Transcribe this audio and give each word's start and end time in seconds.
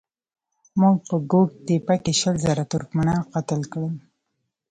موږ 0.79 0.95
په 1.07 1.15
ګوک 1.31 1.49
تېپه 1.65 1.95
کې 2.03 2.13
شل 2.19 2.35
زره 2.45 2.63
ترکمنان 2.71 3.21
قتل 3.33 3.61
کړل. 3.71 3.95